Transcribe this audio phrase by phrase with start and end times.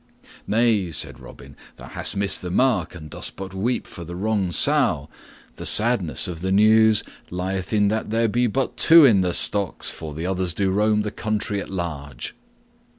[0.47, 4.51] "Nay," said Robin, "thou hast missed the mark and dost but weep for the wrong
[4.51, 5.09] sow.
[5.57, 9.91] The sadness of the news lieth in that there be but two in the stocks,
[9.91, 12.33] for the others do roam the country at large."